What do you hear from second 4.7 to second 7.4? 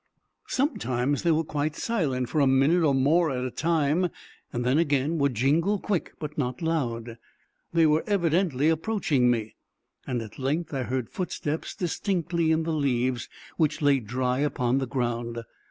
again would jingle quick, but not loud.